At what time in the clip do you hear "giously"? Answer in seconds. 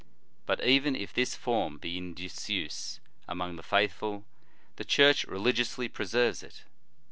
5.53-5.93